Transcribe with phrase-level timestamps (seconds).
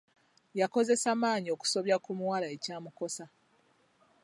[0.59, 3.25] Yakozesa maanyi okusobya ku muwala ekyamukosa.